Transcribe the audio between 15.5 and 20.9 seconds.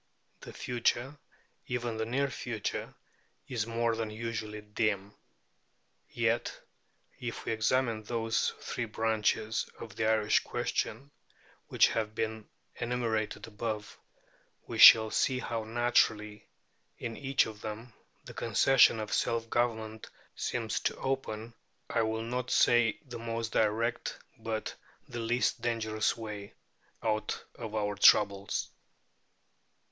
naturally, in each of them, the concession of self government seems